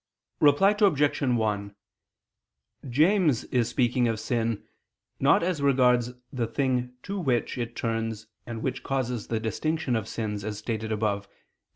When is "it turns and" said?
7.55-8.63